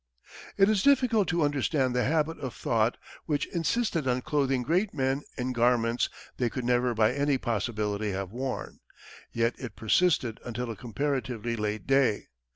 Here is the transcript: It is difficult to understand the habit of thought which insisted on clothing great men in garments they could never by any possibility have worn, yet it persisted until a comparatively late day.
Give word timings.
It 0.57 0.67
is 0.67 0.81
difficult 0.81 1.27
to 1.27 1.43
understand 1.43 1.93
the 1.93 2.03
habit 2.05 2.39
of 2.39 2.55
thought 2.55 2.97
which 3.27 3.45
insisted 3.45 4.07
on 4.07 4.23
clothing 4.23 4.63
great 4.63 4.95
men 4.95 5.21
in 5.37 5.53
garments 5.53 6.09
they 6.37 6.49
could 6.49 6.65
never 6.65 6.95
by 6.95 7.13
any 7.13 7.37
possibility 7.37 8.09
have 8.11 8.31
worn, 8.31 8.79
yet 9.31 9.53
it 9.59 9.75
persisted 9.75 10.39
until 10.43 10.71
a 10.71 10.75
comparatively 10.75 11.55
late 11.55 11.85
day. 11.85 12.29